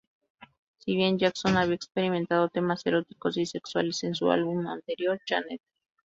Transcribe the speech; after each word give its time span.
Si 0.79 0.95
bien 0.95 1.19
Jackson 1.19 1.57
había 1.57 1.75
experimentado 1.75 2.49
temas 2.49 2.83
eróticos 2.87 3.37
y 3.37 3.45
sexuales 3.45 4.03
en 4.03 4.15
su 4.15 4.31
álbum 4.31 4.65
anterior 4.67 5.21
"janet. 5.29 5.61